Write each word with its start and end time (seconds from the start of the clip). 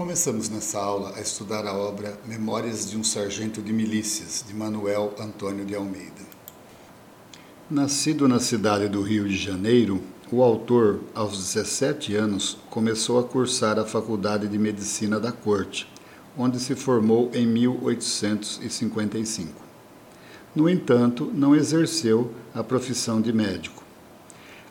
Começamos 0.00 0.48
nessa 0.48 0.80
aula 0.80 1.12
a 1.14 1.20
estudar 1.20 1.66
a 1.66 1.74
obra 1.74 2.18
Memórias 2.26 2.90
de 2.90 2.96
um 2.96 3.04
Sargento 3.04 3.60
de 3.60 3.70
Milícias, 3.70 4.42
de 4.48 4.54
Manuel 4.54 5.12
Antônio 5.20 5.62
de 5.62 5.74
Almeida. 5.74 6.22
Nascido 7.70 8.26
na 8.26 8.40
cidade 8.40 8.88
do 8.88 9.02
Rio 9.02 9.28
de 9.28 9.36
Janeiro, 9.36 10.00
o 10.32 10.42
autor, 10.42 11.00
aos 11.14 11.36
17 11.36 12.14
anos, 12.14 12.56
começou 12.70 13.18
a 13.18 13.24
cursar 13.24 13.78
a 13.78 13.84
Faculdade 13.84 14.48
de 14.48 14.56
Medicina 14.56 15.20
da 15.20 15.32
Corte, 15.32 15.86
onde 16.34 16.58
se 16.58 16.74
formou 16.74 17.30
em 17.34 17.46
1855. 17.46 19.52
No 20.56 20.66
entanto, 20.66 21.30
não 21.34 21.54
exerceu 21.54 22.32
a 22.54 22.64
profissão 22.64 23.20
de 23.20 23.34
médico. 23.34 23.84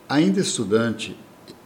Ainda 0.09 0.39
estudante, 0.39 1.15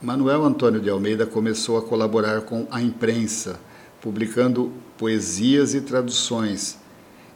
Manuel 0.03 0.43
Antônio 0.43 0.79
de 0.81 0.89
Almeida 0.89 1.25
começou 1.25 1.77
a 1.77 1.81
colaborar 1.81 2.41
com 2.41 2.67
a 2.69 2.81
imprensa, 2.81 3.57
publicando 4.01 4.69
poesias 4.97 5.73
e 5.73 5.79
traduções. 5.79 6.77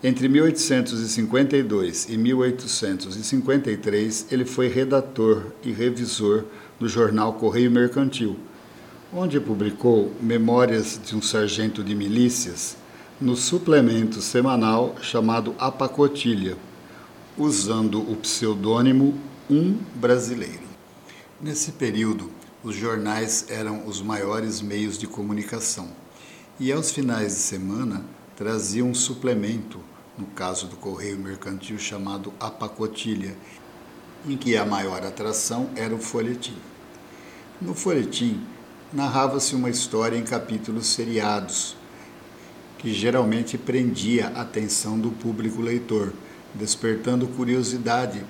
Entre 0.04 0.28
1852 0.28 2.09
e 2.09 2.18
1853, 2.18 4.28
ele 4.30 4.44
foi 4.44 4.68
redator 4.68 5.45
e 5.64 5.72
revisor 5.72 6.44
do 6.78 6.90
jornal 6.90 7.36
Correio 7.36 7.72
Mercantil, 7.72 8.36
onde 9.14 9.40
publicou 9.40 10.12
Memórias 10.22 11.00
de 11.02 11.16
um 11.16 11.22
Sargento 11.22 11.81
de 11.81 11.95
Milícias 11.95 12.76
no 13.22 13.38
suplemento 13.38 14.22
semanal 14.22 14.98
chamado 15.02 15.56
A 15.58 15.72
Pacotilha, 15.72 16.58
usando 17.38 18.02
o 18.02 18.18
pseudônimo 18.18 19.18
Um 19.50 19.78
Brasileiro. 19.95 20.68
Nesse 21.40 21.72
período, 21.72 22.36
os 22.64 22.76
jornais 22.76 23.46
eram 23.50 23.86
os 23.86 24.02
maiores 24.02 24.62
meios 24.62 24.98
de 24.98 25.06
comunicação 25.06 25.90
e 26.60 26.72
aos 26.72 26.92
finais 26.92 27.34
de 27.34 27.40
semana 27.40 28.04
traziam 28.36 28.90
um 28.90 28.96
suplemento, 28.96 29.80
no 30.18 30.26
caso 30.28 30.66
do 30.68 30.76
correio 30.76 31.18
mercantil 31.20 31.78
chamado 31.78 32.34
A 32.40 32.50
Pacotilha, 32.50 33.36
em 34.28 34.36
que 34.36 34.58
a 34.58 34.66
maior 34.66 35.06
atração 35.06 35.70
era 35.76 35.94
o 35.94 36.00
folhetim. 36.00 36.58
No 37.62 37.76
folhetim 37.76 38.44
narrava-se 38.92 39.56
uma 39.56 39.70
história 39.70 40.18
em 40.18 40.24
capítulos 40.24 40.88
seriados, 40.88 41.78
que 42.80 42.92
geralmente 42.92 43.58
prendia 43.58 44.30
a 44.30 44.42
atenção 44.42 45.00
do 45.00 45.12
público 45.12 45.62
leitor, 45.62 46.12
despertando 46.56 47.28
curiosidade 47.28 48.24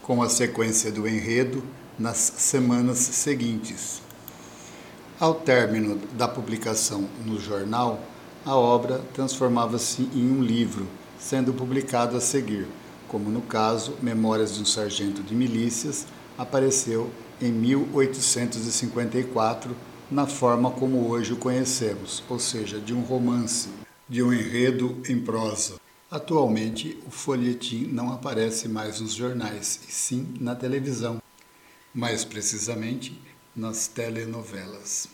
com 0.00 0.22
a 0.22 0.28
sequência 0.28 0.90
do 0.90 1.06
enredo 1.06 1.62
nas 2.02 2.32
semanas 2.36 2.98
seguintes. 2.98 4.02
Ao 5.20 5.36
término 5.36 6.00
da 6.14 6.26
publicação 6.26 7.08
no 7.24 7.38
jornal, 7.38 8.00
a 8.44 8.56
obra 8.56 9.00
transformava-se 9.14 10.10
em 10.12 10.28
um 10.28 10.42
livro, 10.42 10.88
sendo 11.16 11.52
publicado 11.52 12.16
a 12.16 12.20
seguir, 12.20 12.66
como 13.06 13.30
no 13.30 13.42
caso 13.42 13.94
Memórias 14.02 14.56
de 14.56 14.62
um 14.62 14.64
Sargento 14.64 15.22
de 15.22 15.32
Milícias, 15.32 16.04
apareceu 16.36 17.08
em 17.40 17.52
1854 17.52 19.76
na 20.10 20.26
forma 20.26 20.72
como 20.72 21.08
hoje 21.08 21.34
o 21.34 21.36
conhecemos, 21.36 22.24
ou 22.28 22.40
seja, 22.40 22.80
de 22.80 22.92
um 22.92 23.02
romance, 23.02 23.68
de 24.08 24.24
um 24.24 24.32
enredo 24.32 25.00
em 25.08 25.20
prosa. 25.20 25.76
Atualmente, 26.10 26.98
o 27.06 27.12
folhetim 27.12 27.86
não 27.92 28.12
aparece 28.12 28.66
mais 28.68 29.00
nos 29.00 29.14
jornais, 29.14 29.78
e 29.88 29.92
sim 29.92 30.26
na 30.40 30.56
televisão 30.56 31.22
mais 31.94 32.24
precisamente 32.24 33.18
nas 33.54 33.86
telenovelas. 33.86 35.08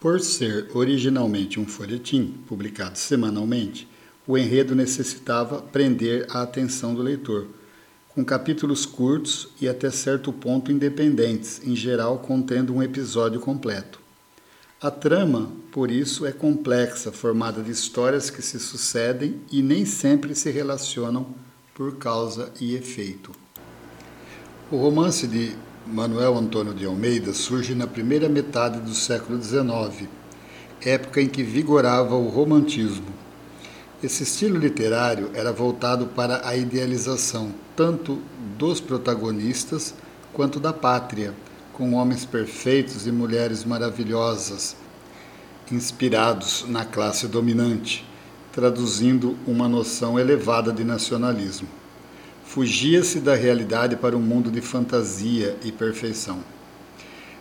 Por 0.00 0.20
ser 0.20 0.68
originalmente 0.74 1.58
um 1.58 1.66
folhetim, 1.66 2.34
publicado 2.46 2.98
semanalmente, 2.98 3.88
o 4.26 4.36
enredo 4.36 4.74
necessitava 4.74 5.62
prender 5.62 6.26
a 6.28 6.42
atenção 6.42 6.94
do 6.94 7.02
leitor, 7.02 7.46
com 8.08 8.24
capítulos 8.24 8.86
curtos 8.86 9.48
e 9.60 9.68
até 9.68 9.90
certo 9.90 10.32
ponto 10.32 10.70
independentes, 10.70 11.60
em 11.64 11.74
geral 11.74 12.18
contendo 12.18 12.74
um 12.74 12.82
episódio 12.82 13.40
completo. 13.40 14.00
A 14.80 14.90
trama, 14.90 15.50
por 15.72 15.90
isso, 15.90 16.26
é 16.26 16.32
complexa, 16.32 17.10
formada 17.10 17.62
de 17.62 17.70
histórias 17.70 18.28
que 18.28 18.42
se 18.42 18.60
sucedem 18.60 19.40
e 19.50 19.62
nem 19.62 19.86
sempre 19.86 20.34
se 20.34 20.50
relacionam 20.50 21.34
por 21.74 21.96
causa 21.96 22.52
e 22.60 22.74
efeito. 22.74 23.43
O 24.70 24.78
romance 24.78 25.26
de 25.26 25.54
Manuel 25.86 26.38
Antônio 26.38 26.72
de 26.72 26.86
Almeida 26.86 27.34
surge 27.34 27.74
na 27.74 27.86
primeira 27.86 28.30
metade 28.30 28.80
do 28.80 28.94
século 28.94 29.38
XIX, 29.40 30.08
época 30.80 31.20
em 31.20 31.28
que 31.28 31.42
vigorava 31.42 32.14
o 32.14 32.30
romantismo. 32.30 33.12
Esse 34.02 34.22
estilo 34.22 34.56
literário 34.56 35.28
era 35.34 35.52
voltado 35.52 36.06
para 36.06 36.48
a 36.48 36.56
idealização 36.56 37.52
tanto 37.76 38.22
dos 38.56 38.80
protagonistas 38.80 39.94
quanto 40.32 40.58
da 40.58 40.72
pátria, 40.72 41.34
com 41.74 41.92
homens 41.92 42.24
perfeitos 42.24 43.06
e 43.06 43.12
mulheres 43.12 43.66
maravilhosas, 43.66 44.76
inspirados 45.70 46.64
na 46.66 46.86
classe 46.86 47.28
dominante, 47.28 48.08
traduzindo 48.50 49.36
uma 49.46 49.68
noção 49.68 50.18
elevada 50.18 50.72
de 50.72 50.84
nacionalismo. 50.84 51.83
Fugia-se 52.54 53.18
da 53.18 53.34
realidade 53.34 53.96
para 53.96 54.16
um 54.16 54.20
mundo 54.20 54.48
de 54.48 54.60
fantasia 54.60 55.56
e 55.64 55.72
perfeição. 55.72 56.38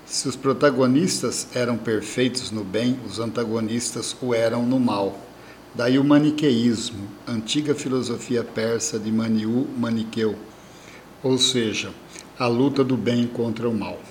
Se 0.08 0.28
os 0.28 0.36
protagonistas 0.36 1.50
eram 1.54 1.78
perfeitos 1.78 2.50
no 2.50 2.64
bem, 2.64 3.00
os 3.06 3.20
antagonistas 3.20 4.18
o 4.20 4.34
eram 4.34 4.66
no 4.66 4.80
mal. 4.80 5.16
Daí 5.76 6.00
o 6.00 6.04
maniqueísmo, 6.04 7.08
antiga 7.28 7.76
filosofia 7.76 8.44
persa 8.44 8.98
de 8.98 9.12
Maniu 9.12 9.68
Maniqueu, 9.78 10.36
ou 11.22 11.38
seja, 11.38 11.94
a 12.40 12.48
luta 12.48 12.84
do 12.84 12.98
bem 12.98 13.28
contra 13.28 13.70
o 13.70 13.78
mal. 13.78 14.02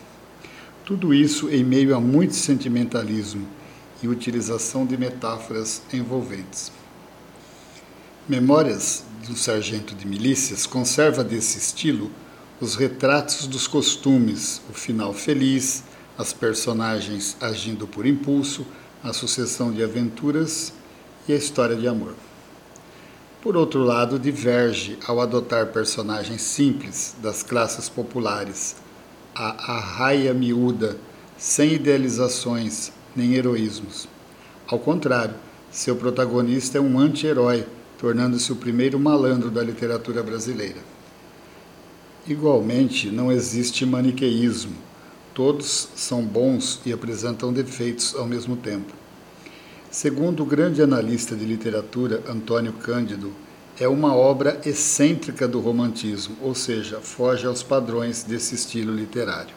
Tudo 0.84 1.12
isso 1.12 1.50
em 1.50 1.64
meio 1.64 1.96
a 1.96 2.00
muito 2.00 2.36
sentimentalismo 2.36 3.48
e 4.00 4.06
utilização 4.06 4.86
de 4.86 4.96
metáforas 4.96 5.82
envolventes. 5.92 6.70
Memórias 8.28 9.04
um 9.30 9.36
sargento 9.36 9.94
de 9.94 10.06
milícias 10.06 10.66
conserva 10.66 11.22
desse 11.22 11.58
estilo 11.58 12.10
os 12.60 12.76
retratos 12.76 13.46
dos 13.46 13.66
costumes, 13.66 14.62
o 14.70 14.72
final 14.72 15.12
feliz, 15.12 15.82
as 16.16 16.32
personagens 16.32 17.36
agindo 17.40 17.86
por 17.88 18.06
impulso, 18.06 18.64
a 19.02 19.12
sucessão 19.12 19.72
de 19.72 19.82
aventuras 19.82 20.72
e 21.26 21.32
a 21.32 21.36
história 21.36 21.74
de 21.74 21.88
amor. 21.88 22.14
Por 23.40 23.56
outro 23.56 23.82
lado, 23.82 24.18
diverge 24.18 24.96
ao 25.04 25.20
adotar 25.20 25.72
personagens 25.72 26.42
simples 26.42 27.16
das 27.20 27.42
classes 27.42 27.88
populares, 27.88 28.76
a 29.34 29.72
arraia 29.72 30.32
miúda, 30.32 30.96
sem 31.36 31.72
idealizações 31.72 32.92
nem 33.16 33.34
heroísmos. 33.34 34.06
Ao 34.68 34.78
contrário, 34.78 35.34
seu 35.70 35.96
protagonista 35.96 36.78
é 36.78 36.80
um 36.80 36.96
anti-herói 36.98 37.66
tornando-se 38.02 38.50
o 38.50 38.56
primeiro 38.56 38.98
malandro 38.98 39.48
da 39.48 39.62
literatura 39.62 40.24
brasileira. 40.24 40.80
Igualmente, 42.26 43.08
não 43.12 43.30
existe 43.30 43.86
maniqueísmo. 43.86 44.74
Todos 45.32 45.88
são 45.94 46.20
bons 46.24 46.80
e 46.84 46.92
apresentam 46.92 47.52
defeitos 47.52 48.16
ao 48.16 48.26
mesmo 48.26 48.56
tempo. 48.56 48.92
Segundo 49.88 50.42
o 50.42 50.46
grande 50.46 50.82
analista 50.82 51.36
de 51.36 51.44
literatura 51.44 52.24
Antônio 52.28 52.72
Cândido, 52.72 53.32
é 53.78 53.86
uma 53.86 54.16
obra 54.16 54.60
excêntrica 54.66 55.46
do 55.46 55.60
romantismo, 55.60 56.36
ou 56.42 56.56
seja, 56.56 57.00
foge 57.00 57.46
aos 57.46 57.62
padrões 57.62 58.24
desse 58.24 58.56
estilo 58.56 58.92
literário. 58.92 59.54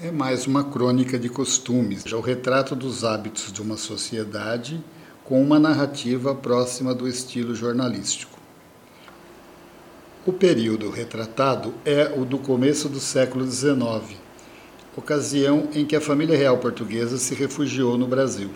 É 0.00 0.12
mais 0.12 0.46
uma 0.46 0.62
crônica 0.62 1.18
de 1.18 1.28
costumes, 1.28 2.04
já 2.06 2.16
o 2.16 2.20
retrato 2.20 2.76
dos 2.76 3.02
hábitos 3.02 3.52
de 3.52 3.60
uma 3.60 3.76
sociedade 3.76 4.80
com 5.28 5.42
uma 5.42 5.58
narrativa 5.58 6.34
próxima 6.34 6.94
do 6.94 7.06
estilo 7.06 7.54
jornalístico. 7.54 8.38
O 10.24 10.32
período 10.32 10.88
retratado 10.88 11.74
é 11.84 12.14
o 12.16 12.24
do 12.24 12.38
começo 12.38 12.88
do 12.88 12.98
século 12.98 13.46
XIX, 13.46 14.16
ocasião 14.96 15.68
em 15.74 15.84
que 15.84 15.94
a 15.94 16.00
família 16.00 16.34
real 16.34 16.56
portuguesa 16.56 17.18
se 17.18 17.34
refugiou 17.34 17.98
no 17.98 18.08
Brasil. 18.08 18.48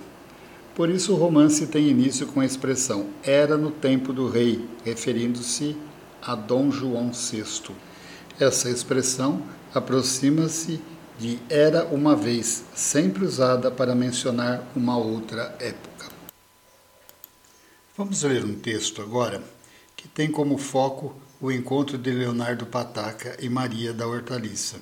Por 0.75 0.89
isso, 0.89 1.13
o 1.13 1.17
romance 1.17 1.67
tem 1.67 1.91
início 1.91 2.27
com 2.27 2.41
a 2.41 2.47
expressão 2.47 3.09
era 3.23 3.59
no 3.59 3.71
tempo 3.71 4.11
do 4.11 4.27
rei, 4.27 4.67
referindo-se 4.83 5.77
a 6.23 6.35
Dom 6.35 6.71
João 6.71 7.11
VI. 7.13 7.75
Essa 8.41 8.71
expressão 8.71 9.43
aproxima-se 9.75 10.81
de 11.19 11.39
era 11.51 11.85
uma 11.85 12.17
vez, 12.17 12.65
sempre 12.75 13.27
usada 13.27 13.71
para 13.71 13.95
mencionar 13.95 14.63
uma 14.75 14.97
outra 14.97 15.55
época. 15.61 16.12
Vamos 18.05 18.25
ler 18.25 18.45
um 18.45 18.57
texto 18.57 19.01
agora 19.01 19.41
que 19.95 20.09
tem 20.09 20.29
como 20.29 20.59
foco 20.59 21.15
o 21.41 21.53
encontro 21.53 21.97
de 21.97 22.11
Leonardo 22.11 22.67
Pataca 22.67 23.37
e 23.41 23.49
Maria 23.49 23.93
da 23.93 24.09
Hortaliça, 24.09 24.79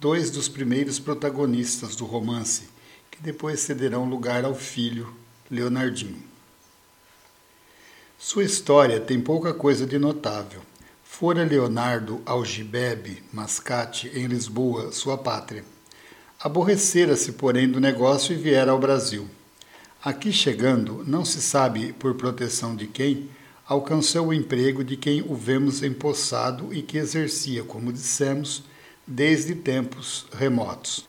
dois 0.00 0.30
dos 0.30 0.48
primeiros 0.48 0.98
protagonistas 0.98 1.94
do 1.94 2.06
romance, 2.06 2.70
que 3.10 3.20
depois 3.20 3.60
cederão 3.60 4.08
lugar 4.08 4.46
ao 4.46 4.54
filho 4.54 5.14
Leonardinho. 5.50 6.22
Sua 8.18 8.44
história 8.44 8.98
tem 8.98 9.20
pouca 9.20 9.52
coisa 9.52 9.84
de 9.84 9.98
notável. 9.98 10.62
Fora 11.04 11.44
Leonardo 11.44 12.22
Algibebe 12.24 13.22
Mascate, 13.30 14.10
em 14.14 14.26
Lisboa, 14.26 14.90
sua 14.90 15.18
pátria. 15.18 15.66
Aborrecera-se, 16.40 17.32
porém, 17.32 17.68
do 17.68 17.78
negócio 17.78 18.32
e 18.32 18.38
viera 18.38 18.70
ao 18.70 18.78
Brasil. 18.78 19.28
Aqui 20.04 20.32
chegando, 20.32 21.02
não 21.04 21.24
se 21.24 21.42
sabe 21.42 21.92
por 21.92 22.14
proteção 22.14 22.76
de 22.76 22.86
quem, 22.86 23.28
alcançou 23.66 24.28
o 24.28 24.32
emprego 24.32 24.84
de 24.84 24.96
quem 24.96 25.22
o 25.22 25.34
vemos 25.34 25.82
empossado 25.82 26.72
e 26.72 26.82
que 26.82 26.98
exercia, 26.98 27.64
como 27.64 27.92
dissemos, 27.92 28.62
desde 29.04 29.56
tempos 29.56 30.26
remotos. 30.32 31.08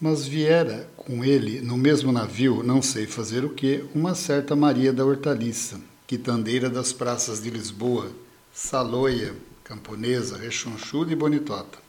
Mas 0.00 0.26
viera 0.26 0.90
com 0.96 1.24
ele, 1.24 1.60
no 1.60 1.76
mesmo 1.76 2.10
navio, 2.10 2.64
não 2.64 2.82
sei 2.82 3.06
fazer 3.06 3.44
o 3.44 3.50
que, 3.50 3.84
uma 3.94 4.12
certa 4.12 4.56
Maria 4.56 4.92
da 4.92 5.04
Hortaliça, 5.04 5.80
quitandeira 6.04 6.68
das 6.68 6.92
praças 6.92 7.40
de 7.40 7.48
Lisboa, 7.48 8.10
saloia, 8.52 9.36
camponesa, 9.62 10.36
rechonchuda 10.36 11.12
e 11.12 11.16
bonitota. 11.16 11.85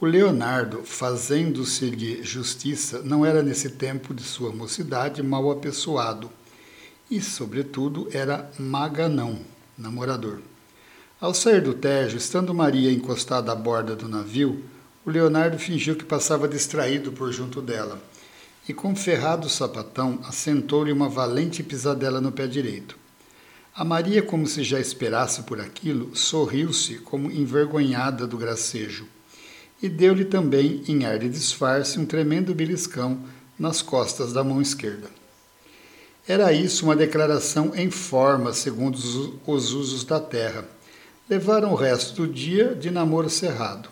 O 0.00 0.06
Leonardo, 0.06 0.84
fazendo-se-lhe 0.84 2.22
justiça, 2.22 3.02
não 3.02 3.26
era 3.26 3.42
nesse 3.42 3.70
tempo 3.70 4.14
de 4.14 4.22
sua 4.22 4.52
mocidade 4.52 5.24
mal 5.24 5.50
apessoado, 5.50 6.30
e, 7.10 7.20
sobretudo, 7.20 8.08
era 8.12 8.48
maganão, 8.60 9.40
namorador. 9.76 10.38
Ao 11.20 11.34
sair 11.34 11.60
do 11.60 11.74
Tejo, 11.74 12.16
estando 12.16 12.54
Maria 12.54 12.92
encostada 12.92 13.50
à 13.50 13.56
borda 13.56 13.96
do 13.96 14.08
navio, 14.08 14.62
o 15.04 15.10
Leonardo 15.10 15.58
fingiu 15.58 15.96
que 15.96 16.04
passava 16.04 16.46
distraído 16.46 17.10
por 17.10 17.32
junto 17.32 17.60
dela, 17.60 18.00
e 18.68 18.72
com 18.72 18.94
ferrado 18.94 19.48
sapatão 19.48 20.20
assentou-lhe 20.22 20.92
uma 20.92 21.08
valente 21.08 21.60
pisadela 21.60 22.20
no 22.20 22.30
pé 22.30 22.46
direito. 22.46 22.96
A 23.74 23.82
Maria, 23.82 24.22
como 24.22 24.46
se 24.46 24.62
já 24.62 24.78
esperasse 24.78 25.42
por 25.42 25.60
aquilo, 25.60 26.14
sorriu-se 26.14 26.98
como 26.98 27.32
envergonhada 27.32 28.28
do 28.28 28.38
gracejo, 28.38 29.08
e 29.82 29.88
deu-lhe 29.88 30.24
também, 30.24 30.82
em 30.88 31.04
ar 31.04 31.18
de 31.18 31.28
disfarce, 31.28 31.98
um 31.98 32.06
tremendo 32.06 32.54
beliscão 32.54 33.20
nas 33.58 33.80
costas 33.82 34.32
da 34.32 34.42
mão 34.42 34.60
esquerda. 34.60 35.08
Era 36.26 36.52
isso 36.52 36.84
uma 36.84 36.96
declaração 36.96 37.72
em 37.74 37.90
forma, 37.90 38.52
segundo 38.52 38.96
os 39.46 39.72
usos 39.72 40.04
da 40.04 40.20
terra. 40.20 40.64
Levaram 41.28 41.72
o 41.72 41.76
resto 41.76 42.14
do 42.14 42.32
dia 42.32 42.74
de 42.74 42.90
namoro 42.90 43.30
cerrado. 43.30 43.88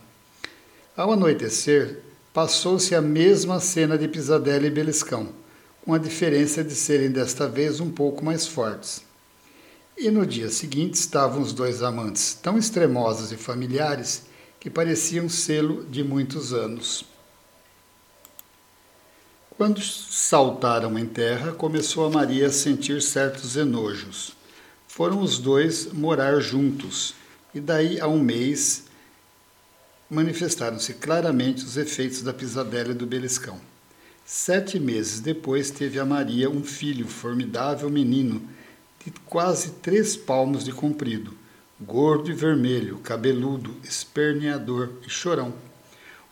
Ao 0.96 1.12
anoitecer, 1.12 2.00
passou-se 2.32 2.94
a 2.94 3.00
mesma 3.00 3.60
cena 3.60 3.96
de 3.96 4.08
pisadela 4.08 4.66
e 4.66 4.70
beliscão, 4.70 5.28
com 5.82 5.94
a 5.94 5.98
diferença 5.98 6.62
de 6.62 6.74
serem 6.74 7.10
desta 7.10 7.48
vez 7.48 7.80
um 7.80 7.90
pouco 7.90 8.24
mais 8.24 8.46
fortes. 8.46 9.02
E 9.96 10.10
no 10.10 10.26
dia 10.26 10.50
seguinte 10.50 10.94
estavam 10.94 11.40
os 11.40 11.54
dois 11.54 11.82
amantes, 11.82 12.34
tão 12.34 12.58
extremosos 12.58 13.32
e 13.32 13.36
familiares 13.36 14.24
que 14.66 14.70
pareciam 14.70 15.28
selo 15.28 15.84
de 15.84 16.02
muitos 16.02 16.52
anos. 16.52 17.04
Quando 19.56 19.80
saltaram 19.80 20.98
em 20.98 21.06
terra, 21.06 21.52
começou 21.52 22.04
a 22.04 22.10
Maria 22.10 22.48
a 22.48 22.50
sentir 22.50 23.00
certos 23.00 23.54
enojos. 23.54 24.32
Foram 24.88 25.22
os 25.22 25.38
dois 25.38 25.92
morar 25.92 26.40
juntos, 26.40 27.14
e 27.54 27.60
daí 27.60 28.00
a 28.00 28.08
um 28.08 28.18
mês 28.18 28.86
manifestaram-se 30.10 30.94
claramente 30.94 31.62
os 31.62 31.76
efeitos 31.76 32.20
da 32.20 32.34
pisadela 32.34 32.90
e 32.90 32.94
do 32.94 33.06
beliscão. 33.06 33.60
Sete 34.24 34.80
meses 34.80 35.20
depois 35.20 35.70
teve 35.70 36.00
a 36.00 36.04
Maria 36.04 36.50
um 36.50 36.64
filho, 36.64 37.06
formidável 37.06 37.88
menino, 37.88 38.42
de 39.04 39.12
quase 39.26 39.74
três 39.74 40.16
palmos 40.16 40.64
de 40.64 40.72
comprido, 40.72 41.38
gordo 41.80 42.30
e 42.30 42.34
vermelho, 42.34 42.98
cabeludo, 42.98 43.74
esperneador 43.82 44.90
e 45.06 45.10
chorão 45.10 45.52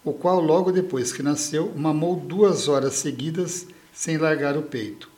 o 0.05 0.13
qual, 0.13 0.39
logo 0.39 0.71
depois 0.71 1.13
que 1.13 1.23
nasceu, 1.23 1.73
mamou 1.75 2.17
duas 2.17 2.69
horas 2.69 2.95
seguidas 2.95 3.67
sem 3.93 4.19
largar 4.19 4.57
o 4.57 4.63
peito. 4.63 5.09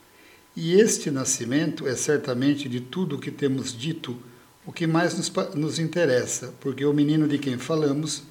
E 0.55 0.75
este 0.75 1.11
nascimento 1.11 1.89
é 1.89 1.97
certamente 1.97 2.69
de 2.69 2.81
tudo 2.81 3.17
o 3.17 3.19
que 3.19 3.31
temos 3.31 3.77
dito 3.77 4.17
o 4.65 4.73
que 4.73 4.87
mais 4.87 5.15
nos, 5.15 5.31
nos 5.55 5.79
interessa, 5.79 6.55
porque 6.61 6.85
o 6.85 6.93
menino 6.93 7.27
de 7.29 7.39
quem 7.39 7.59
falamos 7.59 8.23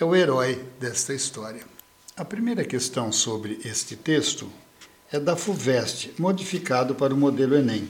é 0.00 0.04
o 0.04 0.14
herói 0.14 0.64
desta 0.80 1.12
história. 1.12 1.62
A 2.16 2.24
primeira 2.24 2.64
questão 2.64 3.10
sobre 3.10 3.58
este 3.64 3.96
texto 3.96 4.48
é 5.12 5.18
da 5.18 5.36
FUVEST, 5.36 6.12
modificado 6.18 6.94
para 6.94 7.12
o 7.12 7.16
modelo 7.16 7.56
Enem. 7.56 7.88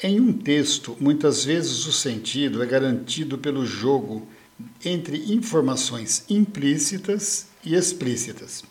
Em 0.00 0.20
um 0.20 0.32
texto, 0.32 0.96
muitas 1.00 1.44
vezes 1.44 1.84
o 1.86 1.92
sentido 1.92 2.62
é 2.62 2.66
garantido 2.66 3.36
pelo 3.36 3.66
jogo 3.66 4.26
entre 4.84 5.32
informações 5.32 6.24
implícitas 6.28 7.46
e 7.64 7.74
explícitas. 7.74 8.62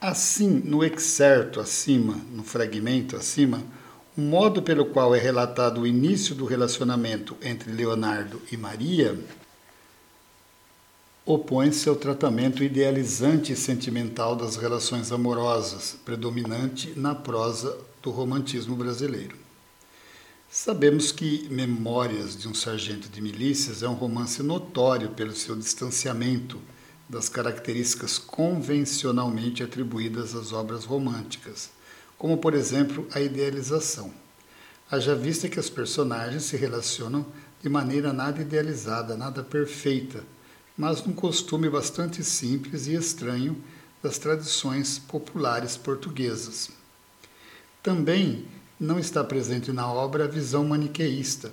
Assim, 0.00 0.48
no 0.64 0.82
excerto 0.82 1.60
acima, 1.60 2.18
no 2.32 2.42
fragmento 2.42 3.16
acima, 3.16 3.62
o 4.16 4.20
modo 4.22 4.62
pelo 4.62 4.86
qual 4.86 5.14
é 5.14 5.18
relatado 5.18 5.82
o 5.82 5.86
início 5.86 6.34
do 6.34 6.46
relacionamento 6.46 7.36
entre 7.42 7.70
Leonardo 7.70 8.40
e 8.50 8.56
Maria 8.56 9.18
opõe-se 11.26 11.88
ao 11.88 11.94
tratamento 11.94 12.64
idealizante 12.64 13.52
e 13.52 13.56
sentimental 13.56 14.34
das 14.34 14.56
relações 14.56 15.12
amorosas, 15.12 15.96
predominante 16.04 16.92
na 16.96 17.14
prosa 17.14 17.76
do 18.02 18.10
romantismo 18.10 18.74
brasileiro. 18.74 19.39
Sabemos 20.52 21.12
que 21.12 21.46
Memórias 21.48 22.36
de 22.36 22.48
um 22.48 22.54
Sargento 22.54 23.08
de 23.08 23.20
Milícias 23.20 23.84
é 23.84 23.88
um 23.88 23.94
romance 23.94 24.42
notório 24.42 25.10
pelo 25.10 25.32
seu 25.32 25.54
distanciamento 25.54 26.60
das 27.08 27.28
características 27.28 28.18
convencionalmente 28.18 29.62
atribuídas 29.62 30.34
às 30.34 30.52
obras 30.52 30.84
românticas, 30.84 31.70
como, 32.18 32.36
por 32.36 32.52
exemplo, 32.52 33.06
a 33.12 33.20
idealização. 33.20 34.12
Haja 34.90 35.14
vista 35.14 35.48
que 35.48 35.60
as 35.60 35.70
personagens 35.70 36.42
se 36.42 36.56
relacionam 36.56 37.24
de 37.62 37.68
maneira 37.68 38.12
nada 38.12 38.42
idealizada, 38.42 39.16
nada 39.16 39.44
perfeita, 39.44 40.24
mas 40.76 41.06
num 41.06 41.12
costume 41.12 41.70
bastante 41.70 42.24
simples 42.24 42.88
e 42.88 42.94
estranho 42.94 43.56
das 44.02 44.18
tradições 44.18 44.98
populares 44.98 45.76
portuguesas. 45.76 46.70
Também 47.84 48.48
não 48.80 48.98
está 48.98 49.22
presente 49.22 49.70
na 49.72 49.92
obra 49.92 50.24
a 50.24 50.28
visão 50.28 50.64
maniqueísta. 50.64 51.52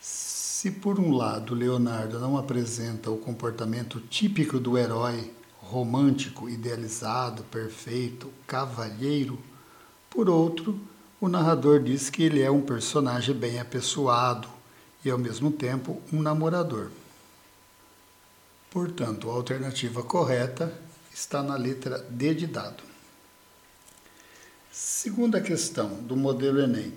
Se, 0.00 0.70
por 0.70 0.98
um 0.98 1.14
lado, 1.14 1.54
Leonardo 1.54 2.18
não 2.18 2.38
apresenta 2.38 3.10
o 3.10 3.18
comportamento 3.18 4.00
típico 4.00 4.58
do 4.58 4.78
herói 4.78 5.30
romântico, 5.60 6.48
idealizado, 6.48 7.42
perfeito, 7.44 8.32
cavalheiro, 8.46 9.38
por 10.08 10.30
outro, 10.30 10.80
o 11.20 11.28
narrador 11.28 11.82
diz 11.82 12.08
que 12.08 12.22
ele 12.22 12.40
é 12.40 12.50
um 12.50 12.62
personagem 12.62 13.34
bem 13.34 13.60
apessoado 13.60 14.48
e, 15.04 15.10
ao 15.10 15.18
mesmo 15.18 15.50
tempo, 15.50 16.00
um 16.10 16.22
namorador. 16.22 16.90
Portanto, 18.70 19.28
a 19.28 19.34
alternativa 19.34 20.02
correta 20.02 20.72
está 21.12 21.42
na 21.42 21.56
letra 21.56 21.98
D 22.08 22.34
de 22.34 22.46
dado. 22.46 22.82
Segunda 24.78 25.40
questão 25.40 25.88
do 26.02 26.14
modelo 26.14 26.60
Enem. 26.60 26.92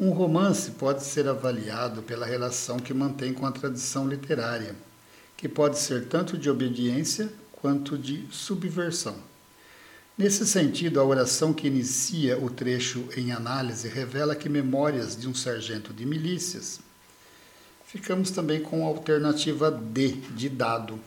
Um 0.00 0.10
romance 0.10 0.72
pode 0.72 1.04
ser 1.04 1.28
avaliado 1.28 2.02
pela 2.02 2.26
relação 2.26 2.80
que 2.80 2.92
mantém 2.92 3.32
com 3.32 3.46
a 3.46 3.52
tradição 3.52 4.08
literária, 4.08 4.74
que 5.36 5.48
pode 5.48 5.78
ser 5.78 6.08
tanto 6.08 6.36
de 6.36 6.50
obediência 6.50 7.32
quanto 7.52 7.96
de 7.96 8.26
subversão. 8.32 9.14
Nesse 10.18 10.44
sentido, 10.44 10.98
a 10.98 11.04
oração 11.04 11.52
que 11.52 11.68
inicia 11.68 12.36
o 12.36 12.50
trecho 12.50 13.08
em 13.16 13.30
análise 13.30 13.86
revela 13.86 14.34
que 14.34 14.48
Memórias 14.48 15.16
de 15.16 15.28
um 15.28 15.34
Sargento 15.36 15.92
de 15.92 16.04
Milícias. 16.04 16.80
Ficamos 17.86 18.32
também 18.32 18.60
com 18.60 18.84
a 18.84 18.88
alternativa 18.88 19.70
D, 19.70 20.14
de 20.34 20.48
dado. 20.48 20.98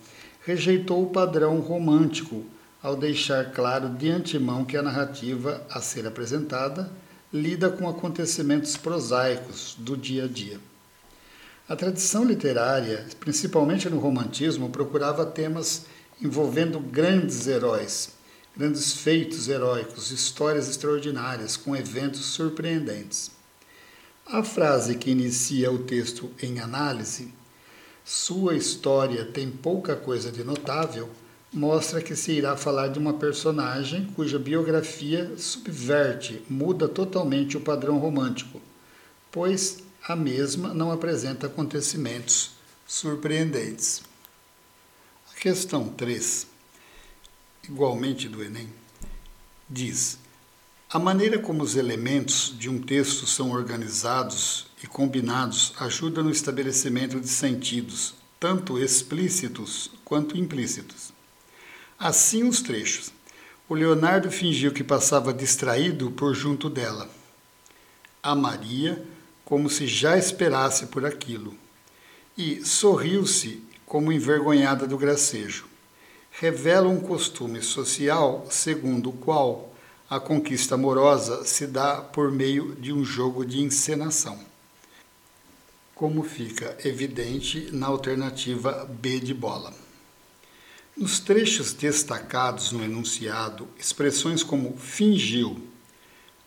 Rejeitou 0.46 1.04
o 1.04 1.10
padrão 1.10 1.60
romântico 1.60 2.46
ao 2.82 2.96
deixar 2.96 3.52
claro 3.52 3.90
de 3.90 4.10
antemão 4.10 4.64
que 4.64 4.78
a 4.78 4.82
narrativa 4.82 5.66
a 5.70 5.82
ser 5.82 6.06
apresentada 6.06 6.92
lida 7.34 7.70
com 7.70 7.90
acontecimentos 7.90 8.78
prosaicos 8.78 9.76
do 9.80 9.98
dia 9.98 10.26
a 10.26 10.28
dia. 10.28 10.60
A 11.68 11.76
tradição 11.76 12.24
literária, 12.24 13.06
principalmente 13.20 13.90
no 13.90 14.00
romantismo, 14.00 14.70
procurava 14.70 15.26
temas 15.26 15.86
envolvendo 16.22 16.80
grandes 16.80 17.46
heróis, 17.46 18.14
grandes 18.56 18.94
feitos 18.94 19.50
heróicos, 19.50 20.10
histórias 20.12 20.70
extraordinárias 20.70 21.58
com 21.58 21.76
eventos 21.76 22.26
surpreendentes. 22.26 23.32
A 24.26 24.44
frase 24.44 24.96
que 24.96 25.12
inicia 25.12 25.72
o 25.72 25.80
texto 25.80 26.32
em 26.42 26.60
análise, 26.60 27.34
sua 28.04 28.56
história 28.56 29.26
tem 29.26 29.52
pouca 29.52 29.96
coisa 29.96 30.32
de 30.32 30.44
notável, 30.44 31.10
mostra 31.54 32.02
que 32.02 32.16
se 32.16 32.32
irá 32.34 32.58
falar 32.58 32.90
de 32.90 33.00
uma 33.00 33.14
personagem 33.14 34.06
cuja 34.16 34.38
biografia 34.38 35.38
subverte, 35.38 36.42
muda 36.50 36.88
totalmente 36.88 37.58
o 37.58 37.62
padrão 37.62 37.98
romântico, 37.98 38.62
pois 39.32 39.80
a 40.08 40.16
mesma 40.16 40.74
não 40.74 40.92
apresenta 40.92 41.48
acontecimentos 41.48 42.52
surpreendentes. 42.86 44.02
A 45.32 45.40
questão 45.40 45.90
3, 45.90 46.48
igualmente 47.68 48.28
do 48.28 48.44
Enem, 48.44 48.70
diz: 49.70 50.18
a 50.90 50.98
maneira 50.98 51.38
como 51.38 51.64
os 51.64 51.76
elementos 51.76 52.54
de 52.58 52.70
um 52.70 52.82
texto 52.82 53.28
são 53.28 53.52
organizados 53.52 54.68
e 54.82 54.88
combinados 54.88 55.74
ajuda 55.80 56.24
no 56.24 56.32
estabelecimento 56.32 57.20
de 57.20 57.28
sentidos, 57.28 58.14
tanto 58.40 58.80
explícitos 58.80 59.92
quanto 60.06 60.38
implícitos. 60.38 61.17
Assim 62.00 62.48
os 62.48 62.62
trechos. 62.62 63.12
O 63.68 63.74
Leonardo 63.74 64.30
fingiu 64.30 64.72
que 64.72 64.84
passava 64.84 65.34
distraído 65.34 66.12
por 66.12 66.36
junto 66.36 66.70
dela. 66.70 67.10
A 68.22 68.36
Maria, 68.36 69.04
como 69.44 69.68
se 69.68 69.88
já 69.88 70.16
esperasse 70.16 70.88
por 70.88 71.06
aquilo. 71.06 71.56
E 72.38 72.64
sorriu-se 72.64 73.64
como 73.84 74.12
envergonhada 74.12 74.86
do 74.86 74.96
gracejo. 74.96 75.66
Revela 76.32 76.88
um 76.88 77.00
costume 77.00 77.64
social 77.64 78.46
segundo 78.48 79.10
o 79.10 79.14
qual 79.14 79.74
a 80.08 80.20
conquista 80.20 80.76
amorosa 80.76 81.46
se 81.46 81.66
dá 81.66 81.96
por 81.96 82.32
meio 82.32 82.76
de 82.76 82.94
um 82.94 83.04
jogo 83.04 83.44
de 83.44 83.60
encenação. 83.60 84.40
Como 85.96 86.22
fica 86.22 86.78
evidente 86.86 87.70
na 87.72 87.88
alternativa 87.88 88.88
B 88.88 89.20
de 89.20 89.34
bola. 89.34 89.87
Nos 90.98 91.20
trechos 91.20 91.74
destacados 91.74 92.72
no 92.72 92.84
enunciado, 92.84 93.68
expressões 93.78 94.42
como 94.42 94.76
fingiu, 94.78 95.62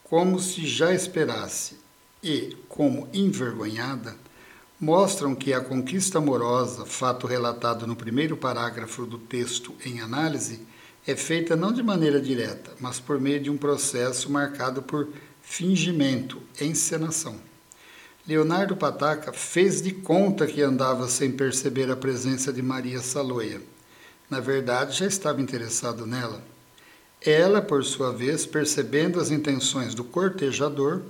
como 0.03 0.41
se 0.41 0.67
já 0.67 0.93
esperasse 0.93 1.77
e 2.21 2.57
como 2.69 3.09
envergonhada 3.13 4.17
mostram 4.81 5.37
que 5.37 5.53
a 5.53 5.61
conquista 5.61 6.19
amorosa, 6.19 6.85
fato 6.85 7.29
relatado 7.29 7.87
no 7.87 7.95
primeiro 7.95 8.37
parágrafo 8.37 9.07
do 9.07 9.19
texto 9.19 9.73
em 9.87 10.01
análise, 10.01 10.67
é 11.07 11.15
feita 11.15 11.55
não 11.55 11.73
de 11.73 11.85
maneira 11.85 12.21
direta, 12.21 12.73
mas 12.81 12.99
por 12.99 13.21
meio 13.21 13.39
de 13.39 13.51
um 13.51 13.57
processo 13.57 14.33
marcado 14.33 14.83
por 14.83 15.11
fingimento, 15.41 16.43
encenação. 16.61 17.37
Leonardo 18.27 18.77
Pataca 18.77 19.33
fez 19.33 19.81
de 19.81 19.93
conta 19.93 20.45
que 20.45 20.61
andava 20.61 21.07
sem 21.07 21.31
perceber 21.31 21.89
a 21.89 21.95
presença 21.95 22.53
de 22.53 22.61
Maria 22.63 23.01
Saloia 23.01 23.63
na 24.31 24.39
verdade, 24.39 24.97
já 24.97 25.07
estava 25.07 25.43
interessado 25.43 26.07
nela. 26.07 26.41
Ela, 27.21 27.61
por 27.61 27.85
sua 27.85 28.13
vez, 28.13 28.47
percebendo 28.47 29.21
as 29.21 29.31
intenções 29.31 29.93
do 29.93 30.05
cortejador, 30.05 31.03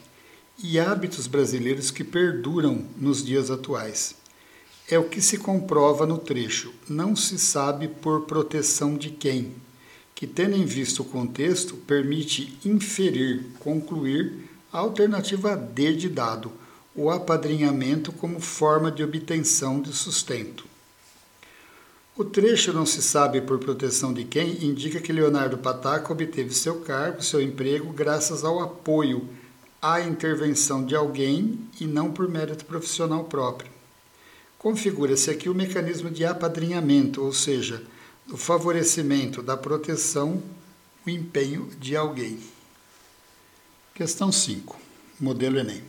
e 0.62 0.78
hábitos 0.78 1.26
brasileiros 1.26 1.90
que 1.90 2.04
perduram 2.04 2.86
nos 2.96 3.24
dias 3.24 3.50
atuais 3.50 4.14
é 4.90 4.98
o 4.98 5.04
que 5.04 5.20
se 5.20 5.36
comprova 5.36 6.06
no 6.06 6.16
trecho. 6.16 6.72
Não 6.88 7.14
se 7.14 7.38
sabe 7.38 7.88
por 7.88 8.22
proteção 8.22 8.96
de 8.96 9.10
quem, 9.10 9.52
que, 10.14 10.26
tendo 10.26 10.56
em 10.56 10.64
vista 10.64 11.02
o 11.02 11.04
contexto, 11.04 11.76
permite 11.76 12.58
inferir, 12.64 13.44
concluir 13.58 14.48
a 14.72 14.78
alternativa 14.78 15.54
D 15.54 15.92
de 15.92 16.08
dado, 16.08 16.50
o 16.94 17.10
apadrinhamento 17.10 18.10
como 18.12 18.40
forma 18.40 18.90
de 18.90 19.04
obtenção 19.04 19.80
de 19.80 19.92
sustento. 19.92 20.66
O 22.16 22.24
trecho 22.24 22.72
não 22.72 22.84
se 22.84 23.00
sabe 23.00 23.40
por 23.40 23.58
proteção 23.58 24.12
de 24.12 24.24
quem 24.24 24.64
indica 24.64 25.00
que 25.00 25.12
Leonardo 25.12 25.58
Pataca 25.58 26.12
obteve 26.12 26.52
seu 26.52 26.80
cargo, 26.80 27.22
seu 27.22 27.40
emprego, 27.40 27.92
graças 27.92 28.42
ao 28.42 28.60
apoio 28.60 29.28
à 29.80 30.00
intervenção 30.00 30.84
de 30.84 30.96
alguém 30.96 31.60
e 31.80 31.86
não 31.86 32.10
por 32.10 32.28
mérito 32.28 32.64
profissional 32.64 33.22
próprio 33.24 33.77
configura-se 34.58 35.30
aqui 35.30 35.48
o 35.48 35.54
mecanismo 35.54 36.10
de 36.10 36.24
apadrinhamento, 36.24 37.22
ou 37.22 37.32
seja, 37.32 37.82
do 38.26 38.36
favorecimento, 38.36 39.42
da 39.42 39.56
proteção, 39.56 40.42
o 41.06 41.10
empenho 41.10 41.70
de 41.78 41.96
alguém. 41.96 42.38
Questão 43.94 44.30
5. 44.30 44.78
Modelo 45.20 45.58
Enem. 45.58 45.82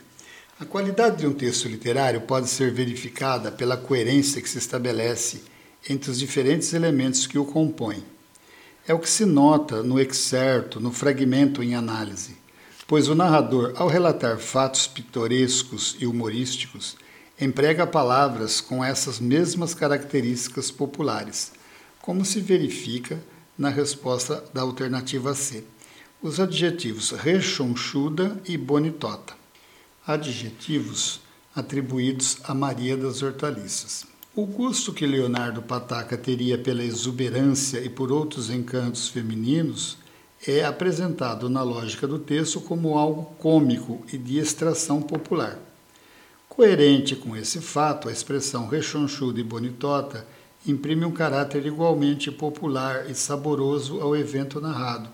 A 0.59 0.65
qualidade 0.65 1.17
de 1.17 1.27
um 1.27 1.33
texto 1.33 1.67
literário 1.67 2.21
pode 2.21 2.47
ser 2.47 2.71
verificada 2.71 3.51
pela 3.51 3.77
coerência 3.77 4.41
que 4.41 4.49
se 4.49 4.57
estabelece 4.57 5.43
entre 5.89 6.11
os 6.11 6.19
diferentes 6.19 6.73
elementos 6.73 7.25
que 7.25 7.37
o 7.37 7.45
compõem. 7.45 8.03
É 8.87 8.93
o 8.93 8.99
que 8.99 9.09
se 9.09 9.25
nota 9.25 9.81
no 9.81 9.99
excerto, 9.99 10.79
no 10.79 10.91
fragmento 10.91 11.63
em 11.63 11.75
análise, 11.75 12.35
pois 12.87 13.07
o 13.07 13.15
narrador, 13.15 13.73
ao 13.75 13.87
relatar 13.87 14.37
fatos 14.37 14.87
pitorescos 14.87 15.95
e 15.99 16.05
humorísticos, 16.05 16.97
emprega 17.39 17.87
palavras 17.87 18.59
com 18.59 18.83
essas 18.83 19.19
mesmas 19.19 19.73
características 19.73 20.69
populares, 20.69 21.53
como 22.01 22.25
se 22.25 22.41
verifica 22.41 23.17
na 23.57 23.69
resposta 23.69 24.43
da 24.53 24.61
alternativa 24.61 25.33
C. 25.33 25.63
Os 26.21 26.39
adjetivos 26.39 27.11
rechonchuda 27.11 28.41
e 28.45 28.57
bonitota. 28.57 29.33
Adjetivos 30.05 31.21
atribuídos 31.55 32.39
a 32.43 32.53
Maria 32.53 32.97
das 32.97 33.21
Hortaliças. 33.21 34.05
O 34.35 34.45
gosto 34.45 34.93
que 34.93 35.05
Leonardo 35.05 35.61
Pataca 35.61 36.17
teria 36.17 36.57
pela 36.57 36.83
exuberância 36.83 37.79
e 37.79 37.89
por 37.89 38.11
outros 38.11 38.49
encantos 38.49 39.07
femininos 39.07 39.97
é 40.45 40.63
apresentado 40.63 41.49
na 41.49 41.63
lógica 41.63 42.05
do 42.05 42.19
texto 42.19 42.59
como 42.61 42.97
algo 42.97 43.33
cômico 43.37 44.05
e 44.11 44.17
de 44.17 44.37
extração 44.37 45.01
popular. 45.01 45.68
Coerente 46.49 47.15
com 47.15 47.37
esse 47.37 47.61
fato, 47.61 48.09
a 48.09 48.11
expressão 48.11 48.67
rechonchuda 48.67 49.39
e 49.39 49.43
bonitota 49.43 50.27
imprime 50.67 51.05
um 51.05 51.11
caráter 51.11 51.65
igualmente 51.65 52.31
popular 52.31 53.09
e 53.09 53.15
saboroso 53.15 54.01
ao 54.01 54.17
evento 54.17 54.59
narrado. 54.59 55.09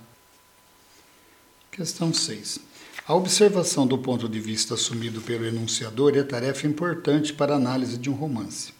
Questão 1.69 2.13
6. 2.13 2.59
A 3.05 3.13
observação 3.13 3.85
do 3.85 3.97
ponto 3.97 4.27
de 4.27 4.39
vista 4.39 4.73
assumido 4.73 5.21
pelo 5.21 5.45
enunciador 5.45 6.17
é 6.17 6.23
tarefa 6.23 6.65
importante 6.65 7.33
para 7.33 7.53
a 7.53 7.57
análise 7.57 7.97
de 7.97 8.09
um 8.09 8.13
romance. 8.13 8.73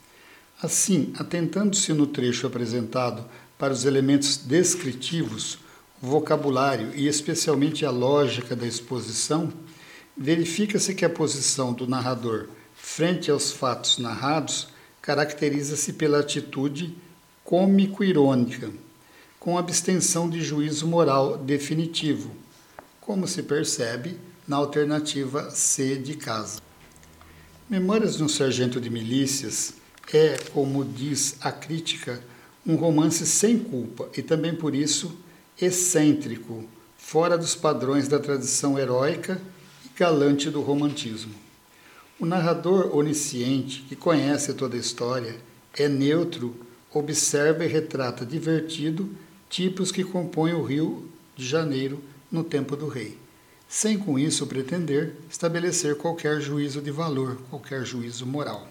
Assim, 0.59 1.13
atentando-se 1.19 1.93
no 1.93 2.07
trecho 2.07 2.47
apresentado 2.47 3.25
para 3.59 3.73
os 3.73 3.85
elementos 3.85 4.37
descritivos, 4.37 5.59
o 6.01 6.07
vocabulário 6.07 6.91
e 6.95 7.07
especialmente 7.07 7.85
a 7.85 7.91
lógica 7.91 8.55
da 8.55 8.65
exposição, 8.65 9.53
verifica-se 10.17 10.93
que 10.93 11.05
a 11.05 11.09
posição 11.09 11.73
do 11.73 11.87
narrador 11.87 12.47
frente 12.75 13.31
aos 13.31 13.51
fatos 13.51 13.97
narrados 13.97 14.67
caracteriza-se 15.01 15.93
pela 15.93 16.19
atitude 16.19 16.95
cômico-irônica, 17.43 18.71
com 19.39 19.57
abstenção 19.57 20.29
de 20.29 20.41
juízo 20.41 20.87
moral 20.87 21.37
definitivo, 21.37 22.31
como 22.99 23.27
se 23.27 23.43
percebe 23.43 24.17
na 24.47 24.55
alternativa 24.55 25.51
C 25.51 25.95
de 25.95 26.15
casa. 26.15 26.59
Memórias 27.69 28.17
de 28.17 28.23
um 28.23 28.27
Sargento 28.27 28.79
de 28.79 28.89
Milícias 28.89 29.73
é, 30.13 30.37
como 30.53 30.85
diz 30.85 31.35
a 31.41 31.51
crítica, 31.51 32.21
um 32.65 32.75
romance 32.75 33.25
sem 33.25 33.59
culpa 33.59 34.09
e 34.15 34.21
também 34.21 34.55
por 34.55 34.73
isso 34.73 35.17
excêntrico, 35.59 36.65
fora 36.97 37.37
dos 37.37 37.55
padrões 37.55 38.07
da 38.07 38.19
tradição 38.19 38.77
heróica 38.77 39.41
galante 39.95 40.49
do 40.49 40.61
romantismo. 40.61 41.33
O 42.19 42.25
narrador 42.25 42.95
onisciente, 42.95 43.81
que 43.83 43.95
conhece 43.95 44.53
toda 44.53 44.75
a 44.75 44.79
história, 44.79 45.37
é 45.77 45.87
neutro 45.87 46.55
observa 46.93 47.65
e 47.65 47.67
retrata 47.67 48.25
divertido 48.25 49.09
tipos 49.49 49.91
que 49.91 50.03
compõem 50.03 50.53
o 50.53 50.63
Rio 50.63 51.09
de 51.35 51.45
Janeiro 51.45 52.01
no 52.31 52.43
tempo 52.43 52.75
do 52.75 52.87
rei, 52.87 53.17
sem 53.67 53.97
com 53.97 54.17
isso 54.17 54.47
pretender 54.47 55.15
estabelecer 55.29 55.95
qualquer 55.97 56.41
juízo 56.41 56.81
de 56.81 56.91
valor, 56.91 57.37
qualquer 57.49 57.85
juízo 57.85 58.25
moral. 58.25 58.67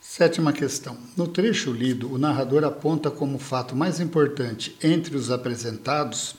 Sétima 0.00 0.52
questão. 0.52 0.98
No 1.16 1.26
trecho 1.26 1.72
lido, 1.72 2.12
o 2.12 2.18
narrador 2.18 2.64
aponta 2.64 3.10
como 3.10 3.38
fato 3.38 3.74
mais 3.74 3.98
importante 3.98 4.76
entre 4.82 5.16
os 5.16 5.30
apresentados, 5.30 6.34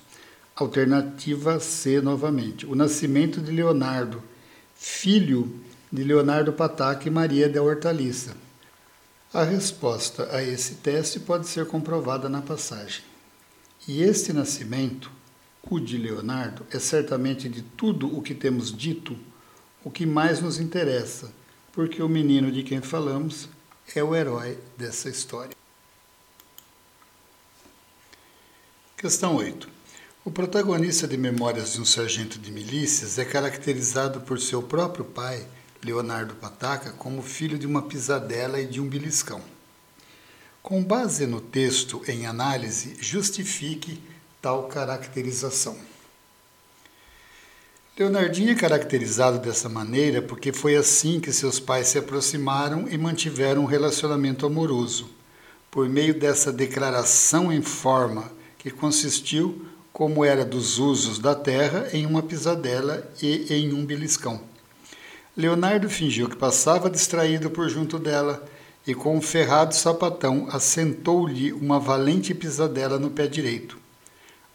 alternativa 0.56 1.60
C 1.60 2.02
novamente, 2.02 2.66
o 2.66 2.76
nascimento 2.76 3.42
de 3.42 3.52
Leonardo, 3.52 4.22
filho 4.76 5.60
de 5.92 6.04
Leonardo 6.04 6.54
Pataca 6.54 7.08
e 7.08 7.12
Maria 7.12 7.50
de 7.50 7.60
Hortaliça. 7.60 8.36
A 9.34 9.44
resposta 9.44 10.30
a 10.32 10.44
esse 10.44 10.76
teste 10.76 11.20
pode 11.20 11.48
ser 11.48 11.66
comprovada 11.66 12.30
na 12.30 12.42
passagem. 12.42 13.04
E 13.88 14.04
este 14.04 14.32
nascimento, 14.32 15.12
o 15.70 15.80
de 15.80 15.98
Leonardo, 15.98 16.66
é 16.70 16.78
certamente 16.78 17.50
de 17.50 17.62
tudo 17.62 18.16
o 18.16 18.22
que 18.22 18.36
temos 18.36 18.76
dito 18.76 19.18
o 19.84 19.92
que 19.92 20.06
mais 20.06 20.40
nos 20.40 20.60
interessa, 20.60 21.32
porque 21.74 22.02
o 22.02 22.08
menino 22.08 22.52
de 22.52 22.64
quem 22.64 22.82
falamos 22.82 23.50
é 23.96 24.04
o 24.04 24.16
herói 24.16 24.58
dessa 24.78 25.10
história. 25.10 25.56
Questão 28.96 29.36
8. 29.36 29.68
O 30.26 30.32
protagonista 30.32 31.06
de 31.06 31.18
Memórias 31.18 31.74
de 31.74 31.82
um 31.82 31.86
Sargento 31.86 32.40
de 32.40 32.50
Milícias 32.50 33.20
é 33.20 33.26
caracterizado 33.26 34.22
por 34.22 34.40
seu 34.40 34.64
próprio 34.64 35.04
pai, 35.04 35.46
Leonardo 35.84 36.34
Pataca, 36.36 36.94
como 36.94 37.22
filho 37.22 37.60
de 37.60 37.68
uma 37.68 37.82
pisadela 37.82 38.58
e 38.58 38.66
de 38.66 38.80
um 38.80 38.88
beliscão. 38.88 39.42
Com 40.62 40.82
base 40.82 41.28
no 41.28 41.42
texto 41.42 42.02
em 42.08 42.26
análise, 42.26 42.96
justifique 43.02 44.02
tal 44.42 44.70
caracterização. 44.70 45.78
Leonardinho 48.00 48.52
é 48.52 48.56
caracterizado 48.56 49.40
dessa 49.40 49.68
maneira 49.68 50.22
porque 50.22 50.54
foi 50.54 50.78
assim 50.78 51.20
que 51.20 51.34
seus 51.34 51.60
pais 51.60 51.88
se 51.88 51.98
aproximaram 51.98 52.88
e 52.88 52.98
mantiveram 52.98 53.64
um 53.64 53.68
relacionamento 53.68 54.46
amoroso, 54.46 55.10
por 55.70 55.90
meio 55.90 56.18
dessa 56.18 56.50
declaração 56.50 57.52
em 57.52 57.62
forma 57.62 58.32
que 58.58 58.72
consistiu, 58.72 59.68
como 59.94 60.26
era 60.26 60.44
dos 60.44 60.80
usos 60.80 61.20
da 61.20 61.36
terra, 61.36 61.88
em 61.94 62.08
uma 62.08 62.24
pisadela 62.24 63.08
e 63.22 63.54
em 63.54 63.72
um 63.72 63.86
beliscão. 63.86 64.42
Leonardo 65.38 65.88
fingiu 65.88 66.28
que 66.28 66.36
passava 66.36 66.90
distraído 66.90 67.52
por 67.52 67.70
junto 67.70 68.00
dela 68.00 68.44
e, 68.88 68.96
com 68.96 69.16
um 69.16 69.22
ferrado 69.22 69.76
sapatão, 69.76 70.48
assentou-lhe 70.50 71.54
uma 71.54 71.80
valente 71.80 72.34
pisadela 72.34 72.98
no 72.98 73.12
pé 73.12 73.28
direito. 73.28 73.78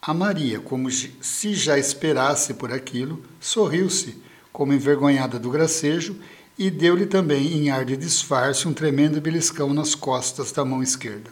A 0.02 0.12
Maria, 0.12 0.58
como 0.58 0.90
se 0.90 1.54
já 1.54 1.78
esperasse 1.78 2.54
por 2.54 2.72
aquilo, 2.72 3.22
sorriu-se, 3.40 4.20
como 4.52 4.72
envergonhada 4.72 5.38
do 5.38 5.50
gracejo, 5.50 6.16
e 6.58 6.68
deu-lhe 6.68 7.06
também, 7.06 7.52
em 7.52 7.70
ar 7.70 7.84
de 7.84 7.96
disfarce, 7.96 8.66
um 8.66 8.74
tremendo 8.74 9.20
beliscão 9.20 9.72
nas 9.72 9.94
costas 9.94 10.50
da 10.50 10.64
mão 10.64 10.82
esquerda. 10.82 11.30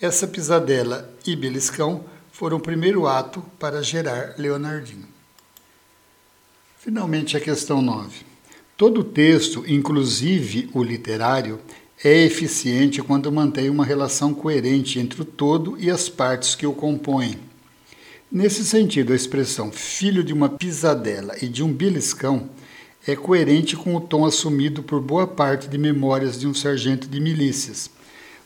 Essa 0.00 0.28
pisadela 0.28 1.12
e 1.26 1.34
beliscão 1.34 2.04
foram 2.40 2.56
o 2.56 2.60
primeiro 2.60 3.06
ato 3.06 3.44
para 3.58 3.82
gerar 3.82 4.32
Leonardinho. 4.38 5.06
Finalmente, 6.78 7.36
a 7.36 7.40
questão 7.40 7.82
9. 7.82 8.22
Todo 8.78 9.04
texto, 9.04 9.62
inclusive 9.68 10.70
o 10.72 10.82
literário, 10.82 11.60
é 12.02 12.24
eficiente 12.24 13.02
quando 13.02 13.30
mantém 13.30 13.68
uma 13.68 13.84
relação 13.84 14.32
coerente 14.32 14.98
entre 14.98 15.20
o 15.20 15.24
todo 15.26 15.76
e 15.78 15.90
as 15.90 16.08
partes 16.08 16.54
que 16.54 16.66
o 16.66 16.72
compõem 16.72 17.38
Nesse 18.32 18.64
sentido, 18.64 19.12
a 19.12 19.16
expressão 19.16 19.70
filho 19.70 20.24
de 20.24 20.32
uma 20.32 20.48
pisadela 20.48 21.34
e 21.42 21.46
de 21.46 21.62
um 21.62 21.70
beliscão 21.70 22.48
é 23.06 23.14
coerente 23.14 23.76
com 23.76 23.94
o 23.94 24.00
tom 24.00 24.24
assumido 24.24 24.82
por 24.82 24.98
boa 24.98 25.26
parte 25.26 25.68
de 25.68 25.76
Memórias 25.76 26.40
de 26.40 26.46
um 26.46 26.54
Sargento 26.54 27.06
de 27.06 27.20
Milícias, 27.20 27.90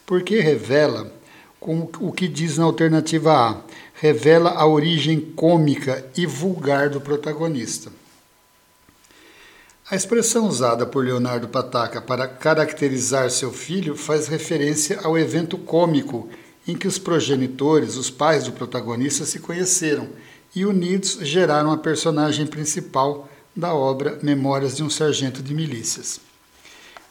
porque 0.05 0.41
revela, 0.41 1.13
com 1.61 1.89
o 2.01 2.13
que 2.13 2.27
diz 2.29 2.59
na 2.59 2.65
alternativa 2.65 3.33
A, 3.33 3.63
revela 3.95 4.51
a 4.51 4.67
origem 4.67 5.21
cômica 5.21 6.05
e 6.17 6.27
vulgar 6.27 6.91
do 6.91 7.01
protagonista. 7.01 7.91
A 9.91 9.95
expressão 9.95 10.47
usada 10.47 10.87
por 10.87 11.05
Leonardo 11.05 11.47
Pataca 11.47 12.01
para 12.01 12.27
caracterizar 12.27 13.31
seu 13.31 13.53
filho 13.53 13.95
faz 13.95 14.29
referência 14.29 15.01
ao 15.03 15.17
evento 15.17 15.59
cômico 15.59 16.29
em 16.67 16.75
que 16.75 16.89
os 16.89 16.99
progenitores, 16.99 17.97
os 17.97 18.11
pais 18.11 18.45
do 18.45 18.53
protagonista, 18.53 19.27
se 19.27 19.39
conheceram 19.39 20.09
e 20.55 20.65
unidos 20.65 21.19
geraram 21.21 21.71
a 21.71 21.77
personagem 21.77 22.47
principal 22.47 23.29
da 23.55 23.75
obra 23.75 24.19
Memórias 24.23 24.77
de 24.77 24.83
um 24.83 24.89
Sargento 24.89 25.43
de 25.43 25.55
Milícias. 25.55 26.21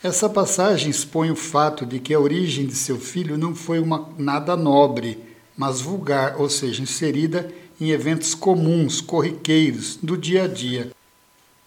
Essa 0.02 0.28
passagem 0.28 0.90
expõe 0.90 1.32
o 1.32 1.36
fato 1.36 1.86
de 1.86 2.00
que 2.00 2.14
a 2.14 2.20
origem 2.20 2.66
de 2.66 2.76
seu 2.76 3.00
filho 3.00 3.38
não 3.38 3.56
foi 3.56 3.80
uma 3.80 4.10
nada 4.18 4.58
nobre, 4.58 5.33
mas 5.58 5.82
vulgar, 5.82 6.40
ou 6.40 6.50
seja, 6.50 6.82
inserida 6.82 7.52
em 7.80 7.92
eventos 7.92 8.34
comuns, 8.34 9.02
corriqueiros, 9.02 9.98
do 10.02 10.18
dia 10.18 10.44
a 10.44 10.48
dia. 10.48 10.92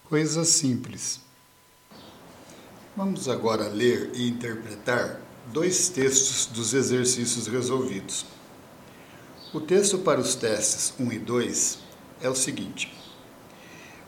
Coisas 0.09 0.47
simples. 0.49 1.19
Vamos 2.95 3.29
agora 3.29 3.67
ler 3.67 4.09
e 4.15 4.27
interpretar 4.27 5.21
dois 5.53 5.89
textos 5.89 6.47
dos 6.47 6.73
exercícios 6.73 7.47
resolvidos. 7.47 8.25
O 9.53 9.61
texto 9.61 9.99
para 9.99 10.19
os 10.19 10.35
testes 10.35 10.93
1 10.99 11.11
e 11.11 11.19
2 11.19 11.79
é 12.21 12.29
o 12.29 12.35
seguinte: 12.35 12.93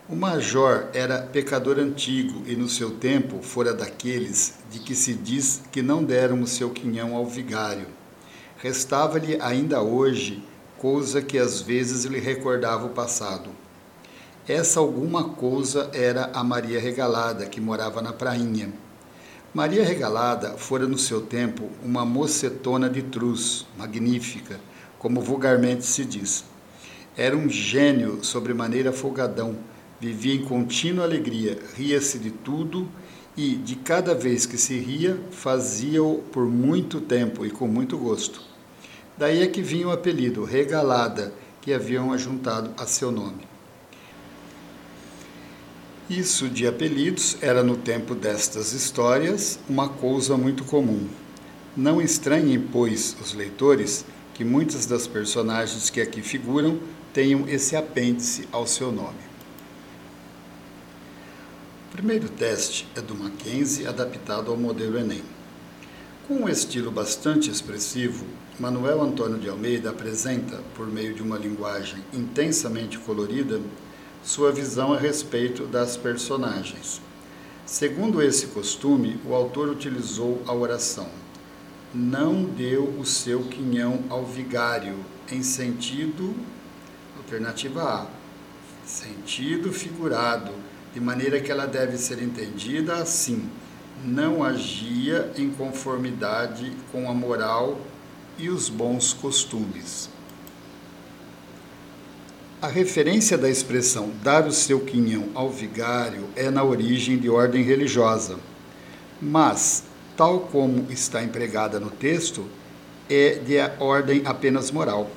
O 0.07 0.15
major 0.15 0.89
era 0.93 1.21
pecador 1.21 1.79
antigo 1.79 2.43
e 2.45 2.55
no 2.55 2.67
seu 2.67 2.91
tempo 2.91 3.41
fora 3.41 3.73
daqueles 3.73 4.55
de 4.71 4.79
que 4.79 4.95
se 4.95 5.13
diz 5.13 5.61
que 5.71 5.81
não 5.81 6.03
deram 6.03 6.41
o 6.41 6.47
seu 6.47 6.69
quinhão 6.71 7.15
ao 7.15 7.25
vigário. 7.25 7.98
Restava-lhe 8.61 9.39
ainda 9.41 9.81
hoje 9.81 10.43
coisa 10.77 11.21
que 11.21 11.37
às 11.37 11.61
vezes 11.61 12.05
lhe 12.05 12.19
recordava 12.19 12.85
o 12.85 12.89
passado. 12.89 13.49
Essa 14.47 14.79
alguma 14.79 15.29
coisa 15.29 15.89
era 15.93 16.29
a 16.33 16.43
Maria 16.43 16.79
Regalada, 16.79 17.45
que 17.45 17.59
morava 17.59 18.01
na 18.01 18.13
prainha 18.13 18.71
Maria 19.51 19.83
Regalada 19.83 20.51
fora 20.51 20.87
no 20.87 20.97
seu 20.97 21.21
tempo 21.21 21.71
uma 21.83 22.05
mocetona 22.05 22.87
de 22.87 23.01
truz, 23.01 23.65
magnífica, 23.75 24.59
como 24.99 25.21
vulgarmente 25.21 25.83
se 25.87 26.05
diz. 26.05 26.45
Era 27.17 27.35
um 27.35 27.49
gênio 27.49 28.23
sobremaneira 28.23 28.91
folgadão, 28.91 29.57
vivia 29.99 30.35
em 30.35 30.43
contínua 30.43 31.03
alegria, 31.03 31.57
ria-se 31.75 32.19
de 32.19 32.29
tudo 32.29 32.87
e, 33.35 33.55
de 33.55 33.75
cada 33.75 34.13
vez 34.13 34.45
que 34.45 34.55
se 34.55 34.77
ria, 34.77 35.19
fazia-o 35.31 36.21
por 36.31 36.45
muito 36.45 37.01
tempo 37.01 37.43
e 37.43 37.49
com 37.49 37.67
muito 37.67 37.97
gosto. 37.97 38.48
Daí 39.19 39.43
é 39.43 39.47
que 39.47 39.61
vinha 39.61 39.85
o 39.85 39.91
apelido 39.91 40.45
Regalada, 40.45 41.33
que 41.61 41.73
haviam 41.73 42.13
ajuntado 42.13 42.71
a 42.77 42.85
seu 42.85 43.11
nome. 43.11 43.45
Isso 46.09 46.47
de 46.47 46.65
apelidos 46.65 47.35
era, 47.41 47.61
no 47.61 47.75
tempo 47.75 48.15
destas 48.15 48.71
histórias, 48.71 49.59
uma 49.67 49.89
coisa 49.89 50.37
muito 50.37 50.63
comum. 50.63 51.05
Não 51.75 52.01
estranhem, 52.01 52.61
pois, 52.61 53.13
os 53.21 53.33
leitores 53.33 54.05
que 54.33 54.45
muitas 54.45 54.85
das 54.85 55.05
personagens 55.05 55.89
que 55.89 55.99
aqui 55.99 56.21
figuram 56.21 56.79
tenham 57.13 57.45
esse 57.45 57.75
apêndice 57.75 58.47
ao 58.53 58.65
seu 58.65 58.89
nome. 58.89 59.19
O 61.89 61.91
primeiro 61.91 62.29
teste 62.29 62.87
é 62.95 63.01
do 63.01 63.15
Mackenzie, 63.15 63.85
adaptado 63.85 64.49
ao 64.49 64.55
modelo 64.55 64.97
Enem. 64.97 65.23
Com 66.25 66.35
um 66.35 66.49
estilo 66.49 66.89
bastante 66.89 67.49
expressivo, 67.49 68.25
Manuel 68.59 69.01
Antônio 69.01 69.39
de 69.39 69.47
Almeida 69.47 69.91
apresenta, 69.91 70.61
por 70.75 70.85
meio 70.85 71.13
de 71.13 71.23
uma 71.23 71.37
linguagem 71.37 72.03
intensamente 72.13 72.97
colorida, 72.97 73.61
sua 74.21 74.51
visão 74.51 74.91
a 74.91 74.97
respeito 74.99 75.65
das 75.65 75.95
personagens. 75.95 77.01
Segundo 77.65 78.21
esse 78.21 78.47
costume, 78.47 79.17
o 79.25 79.33
autor 79.33 79.69
utilizou 79.69 80.41
a 80.45 80.53
oração: 80.53 81.07
Não 81.93 82.43
deu 82.43 82.83
o 82.99 83.05
seu 83.05 83.43
quinhão 83.43 84.03
ao 84.09 84.25
vigário, 84.25 84.97
em 85.31 85.41
sentido, 85.41 86.35
alternativa 87.15 87.81
A, 87.81 88.07
sentido 88.85 89.71
figurado, 89.71 90.51
de 90.93 90.99
maneira 90.99 91.39
que 91.39 91.49
ela 91.49 91.65
deve 91.65 91.97
ser 91.97 92.21
entendida 92.21 92.95
assim: 92.95 93.49
não 94.03 94.43
agia 94.43 95.31
em 95.37 95.49
conformidade 95.49 96.73
com 96.91 97.09
a 97.09 97.13
moral 97.13 97.79
e 98.39 98.49
os 98.49 98.69
bons 98.69 99.13
costumes. 99.13 100.09
A 102.61 102.67
referência 102.67 103.37
da 103.37 103.49
expressão 103.49 104.11
dar 104.23 104.47
o 104.47 104.51
seu 104.51 104.79
quinhão 104.81 105.29
ao 105.33 105.49
vigário 105.49 106.25
é 106.35 106.49
na 106.49 106.63
origem 106.63 107.17
de 107.17 107.29
ordem 107.29 107.63
religiosa, 107.63 108.37
mas 109.21 109.83
tal 110.17 110.41
como 110.41 110.87
está 110.89 111.23
empregada 111.23 111.79
no 111.79 111.89
texto, 111.89 112.45
é 113.09 113.35
de 113.35 113.55
ordem 113.81 114.21
apenas 114.25 114.71
moral, 114.71 115.09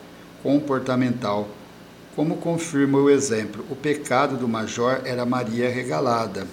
comportamental, 0.43 1.49
como 2.15 2.37
confirma 2.37 2.99
o 2.99 3.11
exemplo. 3.11 3.65
O 3.71 3.75
pecado 3.75 4.37
do 4.37 4.47
major 4.47 5.01
era 5.05 5.27
Maria 5.27 5.69
regalada. 5.69 6.47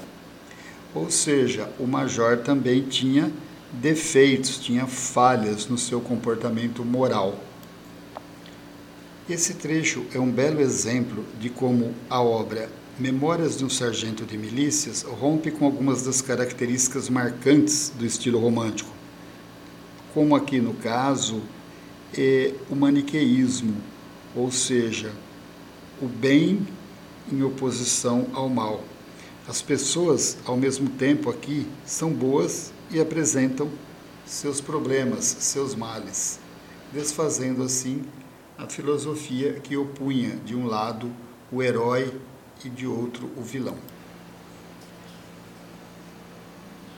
Ou 0.95 1.11
seja, 1.11 1.69
o 1.79 1.85
major 1.85 2.37
também 2.37 2.81
tinha 2.81 3.31
defeitos, 3.71 4.57
tinha 4.57 4.87
falhas 4.87 5.67
no 5.67 5.77
seu 5.77 6.01
comportamento 6.01 6.83
moral. 6.83 7.39
Esse 9.29 9.53
trecho 9.53 10.05
é 10.13 10.19
um 10.19 10.31
belo 10.31 10.59
exemplo 10.59 11.23
de 11.39 11.49
como 11.49 11.93
a 12.09 12.21
obra 12.21 12.69
Memórias 12.99 13.55
de 13.55 13.63
um 13.63 13.69
Sargento 13.69 14.25
de 14.25 14.37
Milícias 14.37 15.03
rompe 15.03 15.51
com 15.51 15.63
algumas 15.63 16.01
das 16.01 16.21
características 16.21 17.07
marcantes 17.07 17.93
do 17.97 18.05
estilo 18.05 18.37
romântico, 18.37 18.91
como 20.13 20.35
aqui 20.35 20.59
no 20.59 20.73
caso 20.73 21.41
é 22.13 22.53
o 22.69 22.75
maniqueísmo, 22.75 23.73
ou 24.35 24.51
seja, 24.51 25.13
o 26.01 26.07
bem 26.07 26.67
em 27.31 27.41
oposição 27.41 28.27
ao 28.33 28.49
mal. 28.49 28.83
As 29.47 29.61
pessoas, 29.61 30.37
ao 30.43 30.57
mesmo 30.57 30.89
tempo 30.89 31.29
aqui, 31.29 31.65
são 31.85 32.11
boas 32.11 32.73
e 32.91 32.99
apresentam 32.99 33.69
seus 34.25 34.61
problemas, 34.61 35.25
seus 35.25 35.75
males, 35.75 36.39
desfazendo 36.91 37.63
assim 37.63 38.03
a 38.57 38.67
filosofia 38.67 39.53
que 39.53 39.77
opunha 39.77 40.35
de 40.45 40.55
um 40.55 40.65
lado 40.65 41.11
o 41.51 41.63
herói 41.63 42.13
e 42.63 42.69
de 42.69 42.85
outro 42.85 43.29
o 43.37 43.41
vilão. 43.41 43.77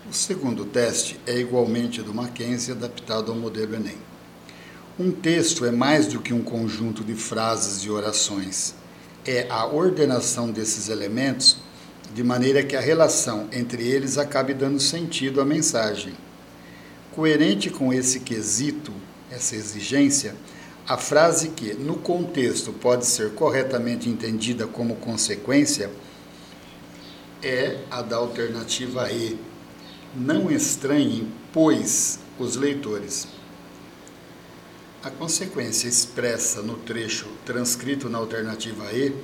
O 0.10 0.14
segundo 0.14 0.66
teste 0.66 1.20
é 1.26 1.38
igualmente 1.38 2.02
do 2.02 2.14
Mackenzie 2.14 2.74
adaptado 2.74 3.32
ao 3.32 3.38
modelo 3.38 3.76
Enem. 3.76 3.98
Um 5.00 5.10
texto 5.12 5.66
é 5.66 5.72
mais 5.72 6.08
do 6.08 6.20
que 6.20 6.34
um 6.34 6.44
conjunto 6.44 7.04
de 7.04 7.16
frases 7.16 7.84
e 7.84 7.90
orações. 7.90 8.76
É 9.26 9.48
a 9.50 9.66
ordenação 9.66 10.52
desses 10.52 10.90
elementos 10.90 11.58
de 12.14 12.24
maneira 12.24 12.64
que 12.64 12.76
a 12.76 12.82
relação 12.82 13.48
entre 13.52 13.88
eles 13.88 14.18
acabe 14.18 14.54
dando 14.54 14.80
sentido 14.80 15.40
à 15.40 15.46
mensagem. 15.46 16.14
Coerente 17.12 17.70
com 17.70 17.94
esse 17.94 18.20
quesito, 18.22 18.94
essa 19.30 19.56
exigência, 19.56 20.36
a 20.88 20.98
frase 20.98 21.50
que, 21.50 21.74
no 21.74 21.96
contexto, 21.96 22.74
pode 22.74 23.06
ser 23.06 23.32
corretamente 23.32 24.10
entendida 24.10 24.68
como 24.68 24.96
consequência 24.96 25.90
é 27.42 27.80
a 27.90 28.02
da 28.02 28.18
alternativa 28.18 29.12
E. 29.12 29.38
Não 30.16 30.52
estranhem, 30.52 31.32
pois, 31.52 32.20
os 32.38 32.56
leitores. 32.56 33.28
A 35.04 35.10
consequência 35.10 35.88
expressa 35.88 36.62
no 36.62 36.76
trecho 36.76 37.28
transcrito 37.46 38.08
na 38.10 38.20
alternativa 38.20 38.92
E 38.94 39.16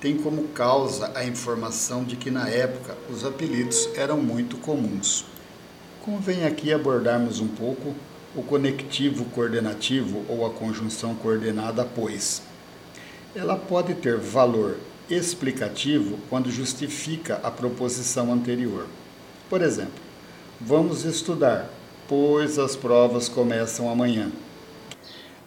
tem 0.00 0.16
como 0.16 0.48
causa 0.48 1.10
a 1.14 1.24
informação 1.24 2.04
de 2.04 2.16
que 2.16 2.30
na 2.30 2.48
época 2.48 2.96
os 3.10 3.24
apelidos 3.24 3.88
eram 3.96 4.16
muito 4.18 4.56
comuns. 4.56 5.24
Convém 6.02 6.44
aqui 6.44 6.72
abordarmos 6.72 7.40
um 7.40 7.48
pouco 7.48 7.94
o 8.34 8.42
conectivo 8.42 9.24
coordenativo 9.26 10.24
ou 10.28 10.46
a 10.46 10.50
conjunção 10.50 11.14
coordenada 11.14 11.84
pois. 11.84 12.42
Ela 13.34 13.56
pode 13.56 13.94
ter 13.94 14.16
valor 14.16 14.76
explicativo 15.10 16.18
quando 16.28 16.50
justifica 16.50 17.40
a 17.42 17.50
proposição 17.50 18.32
anterior. 18.32 18.86
Por 19.50 19.62
exemplo, 19.62 20.00
vamos 20.60 21.04
estudar, 21.04 21.68
pois 22.06 22.58
as 22.58 22.76
provas 22.76 23.28
começam 23.28 23.90
amanhã. 23.90 24.30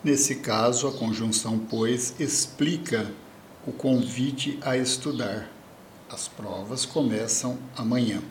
Nesse 0.04 0.36
caso, 0.36 0.88
a 0.88 0.92
conjunção 0.92 1.60
pois 1.60 2.16
explica 2.20 3.08
o 3.66 3.72
convite 3.72 4.58
a 4.62 4.76
estudar. 4.76 5.48
As 6.10 6.28
provas 6.28 6.86
começam 6.86 7.58
amanhã. 7.78 8.22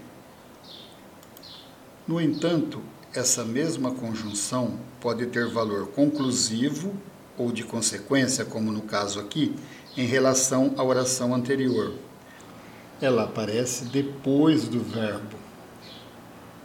No 2.07 2.21
entanto, 2.21 2.83
essa 3.14 3.45
mesma 3.45 3.93
conjunção 3.93 4.79
pode 5.01 5.27
ter 5.27 5.49
valor 5.49 5.88
conclusivo 5.88 6.95
ou 7.38 7.53
de 7.53 7.62
consequência, 7.62 8.45
como 8.45 8.73
no 8.73 8.83
caso 8.83 9.21
aqui, 9.21 9.55
em 9.97 10.05
relação 10.05 10.75
à 10.77 10.83
oração 10.83 11.35
anterior. 11.35 11.95
Ela 13.01 13.25
aparece 13.25 13.85
depois 13.87 14.69
do 14.69 14.81
verbo, 14.81 15.37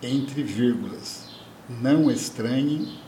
entre 0.02 0.44
vírgulas. 0.44 1.26
Não 1.70 2.10
estranhe, 2.12 3.00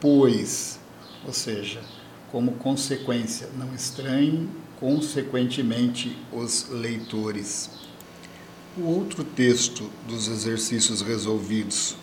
pois, 0.00 0.78
ou 1.26 1.32
seja, 1.32 1.82
como 2.30 2.52
consequência, 2.52 3.48
não 3.58 3.74
estranhe 3.74 4.48
consequentemente 4.80 6.16
os 6.32 6.66
leitores. 6.70 7.68
O 8.78 8.84
outro 8.84 9.22
texto 9.22 9.90
dos 10.08 10.26
exercícios 10.26 11.02
resolvidos, 11.02 11.96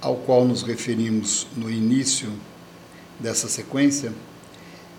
ao 0.00 0.16
qual 0.16 0.44
nos 0.44 0.62
referimos 0.62 1.48
no 1.56 1.68
início 1.68 2.32
dessa 3.18 3.48
sequência, 3.48 4.12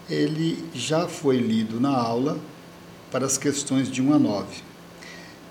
ele 0.10 0.64
já 0.74 1.08
foi 1.08 1.38
lido 1.38 1.80
na 1.80 1.96
aula 1.96 2.38
para 3.10 3.26
as 3.26 3.38
questões 3.38 3.90
de 3.90 4.02
1 4.02 4.14
a 4.14 4.20
9 4.20 4.62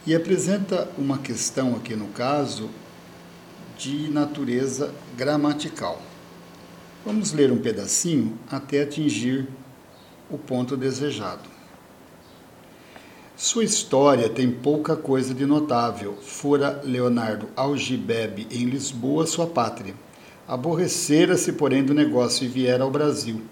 e 0.07 0.15
apresenta 0.15 0.91
uma 0.99 1.19
questão 1.19 1.77
aqui 1.77 1.95
no 1.95 2.09
caso 2.09 2.69
de 3.79 4.09
natureza 4.11 4.93
gramatical. 5.17 6.03
Vamos 7.05 7.33
ler 7.33 7.51
um 7.51 7.59
pedacinho 7.59 8.39
até 8.51 8.83
atingir 8.83 9.49
o 10.29 10.37
ponto 10.37 10.77
desejado. 10.77 11.52
Sua 13.43 13.65
história 13.65 14.29
tem 14.29 14.49
pouca 14.49 14.95
coisa 14.95 15.35
de 15.35 15.45
notável. 15.45 16.17
Fora 16.23 16.81
Leonardo 16.85 17.49
Algibebe 17.57 18.47
em 18.53 18.67
Lisboa, 18.67 19.27
sua 19.27 19.49
pátria. 19.49 19.97
Aborrecera-se, 20.47 21.53
porém, 21.55 21.83
do 21.83 21.93
negócio 21.93 22.45
e 22.45 22.49
viera 22.49 22.85
ao 22.85 22.91
Brasil. 22.93 23.43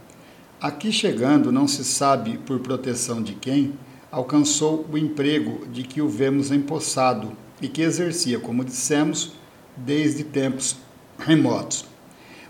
Aqui 0.60 0.92
chegando, 0.92 1.50
não 1.50 1.66
se 1.66 1.84
sabe 1.84 2.38
por 2.38 2.60
proteção 2.60 3.20
de 3.20 3.34
quem, 3.34 3.72
alcançou 4.12 4.86
o 4.92 4.96
emprego 4.96 5.66
de 5.66 5.82
que 5.82 6.00
o 6.00 6.08
vemos 6.08 6.52
empossado 6.52 7.32
e 7.60 7.66
que 7.66 7.82
exercia, 7.82 8.38
como 8.38 8.64
dissemos, 8.64 9.32
desde 9.76 10.22
tempos 10.22 10.76
remotos. 11.18 11.84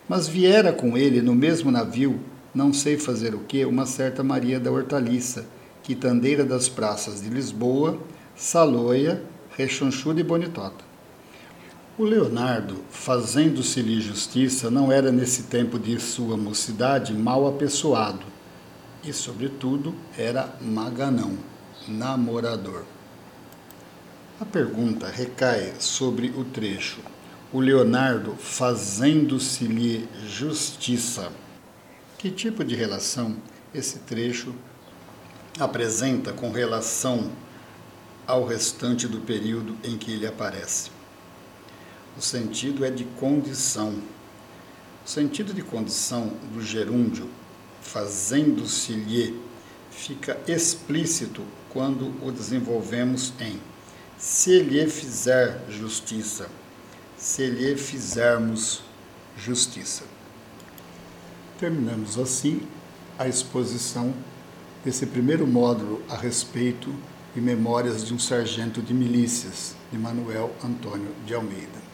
Mas 0.06 0.28
viera 0.28 0.74
com 0.74 0.94
ele 0.94 1.22
no 1.22 1.34
mesmo 1.34 1.70
navio, 1.70 2.20
não 2.54 2.70
sei 2.70 2.98
fazer 2.98 3.34
o 3.34 3.38
que, 3.38 3.64
uma 3.64 3.86
certa 3.86 4.22
Maria 4.22 4.60
da 4.60 4.70
Hortaliça 4.70 5.46
quitandeira 5.82 6.44
das 6.44 6.68
praças 6.68 7.20
de 7.20 7.28
Lisboa, 7.28 7.98
Saloia, 8.36 9.22
Rechonchuda 9.56 10.20
e 10.20 10.24
Bonitota. 10.24 10.84
O 11.98 12.04
Leonardo, 12.04 12.76
fazendo-se-lhe 12.90 14.00
justiça, 14.00 14.70
não 14.70 14.90
era 14.90 15.12
nesse 15.12 15.44
tempo 15.44 15.78
de 15.78 16.00
sua 16.00 16.36
mocidade 16.36 17.12
mal 17.12 17.46
apessoado, 17.46 18.24
e, 19.04 19.12
sobretudo, 19.12 19.94
era 20.16 20.54
maganão, 20.60 21.36
namorador. 21.86 22.84
A 24.40 24.44
pergunta 24.46 25.08
recai 25.08 25.74
sobre 25.78 26.28
o 26.30 26.44
trecho. 26.44 27.00
O 27.52 27.60
Leonardo 27.60 28.34
fazendo-se-lhe 28.36 30.08
justiça. 30.26 31.30
Que 32.16 32.30
tipo 32.30 32.64
de 32.64 32.74
relação 32.74 33.36
esse 33.74 33.98
trecho 33.98 34.54
apresenta 35.60 36.32
com 36.32 36.50
relação 36.50 37.30
ao 38.26 38.44
restante 38.46 39.06
do 39.06 39.20
período 39.20 39.76
em 39.82 39.96
que 39.96 40.12
ele 40.12 40.26
aparece. 40.26 40.90
O 42.16 42.20
sentido 42.20 42.84
é 42.84 42.90
de 42.90 43.04
condição. 43.04 43.94
O 45.04 45.08
sentido 45.08 45.52
de 45.52 45.62
condição 45.62 46.32
do 46.52 46.62
gerúndio, 46.62 47.28
fazendo-se-lhe, 47.82 49.40
fica 49.90 50.38
explícito 50.46 51.42
quando 51.70 52.14
o 52.24 52.30
desenvolvemos 52.30 53.32
em 53.40 53.60
se 54.20 54.60
lhe 54.60 54.86
fizer 54.86 55.64
justiça, 55.70 56.46
se 57.16 57.46
lhe 57.46 57.74
fizermos 57.74 58.82
justiça. 59.34 60.04
Terminamos 61.58 62.18
assim 62.18 62.60
a 63.18 63.26
exposição 63.26 64.12
desse 64.84 65.06
primeiro 65.06 65.46
módulo 65.46 66.02
a 66.08 66.16
respeito 66.16 66.94
de 67.34 67.40
Memórias 67.40 68.04
de 68.04 68.14
um 68.14 68.18
Sargento 68.18 68.80
de 68.80 68.94
Milícias, 68.94 69.74
de 69.92 69.98
Manuel 69.98 70.50
Antônio 70.64 71.10
de 71.26 71.34
Almeida. 71.34 71.89